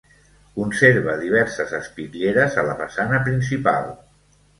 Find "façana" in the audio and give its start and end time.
2.79-3.21